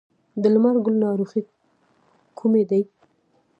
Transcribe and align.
د 0.41 0.43
لمر 0.53 0.75
ګل 0.85 0.95
ناروغۍ 1.03 1.43
کومې 2.37 2.63
دي؟ 2.69 2.81